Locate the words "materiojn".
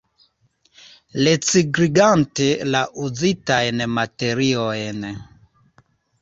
3.99-5.07